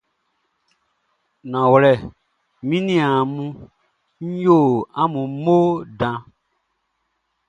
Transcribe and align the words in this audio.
Nanwlɛ, 1.49 1.93
mi 2.67 2.77
niaan 2.87 3.21
mun, 3.33 3.49
n 4.27 4.29
yo 4.43 4.57
amun 5.01 5.29
mo 5.43 5.57
dan. 5.99 6.19